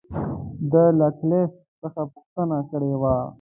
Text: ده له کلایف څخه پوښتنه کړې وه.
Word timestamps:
ده 0.71 0.83
له 0.99 1.07
کلایف 1.17 1.51
څخه 1.81 2.01
پوښتنه 2.13 2.57
کړې 2.69 2.93
وه. 3.01 3.15